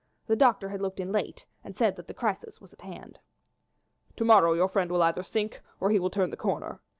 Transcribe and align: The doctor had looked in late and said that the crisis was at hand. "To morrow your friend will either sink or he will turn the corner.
The 0.25 0.35
doctor 0.35 0.69
had 0.69 0.81
looked 0.81 0.99
in 0.99 1.11
late 1.11 1.45
and 1.63 1.77
said 1.77 1.95
that 1.95 2.07
the 2.07 2.15
crisis 2.15 2.59
was 2.59 2.73
at 2.73 2.81
hand. 2.81 3.19
"To 4.17 4.25
morrow 4.25 4.53
your 4.53 4.67
friend 4.67 4.89
will 4.91 5.03
either 5.03 5.21
sink 5.21 5.61
or 5.79 5.91
he 5.91 5.99
will 5.99 6.09
turn 6.09 6.31
the 6.31 6.37
corner. 6.37 6.81